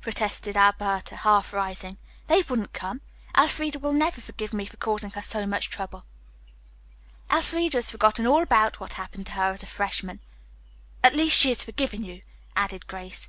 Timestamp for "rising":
1.52-1.98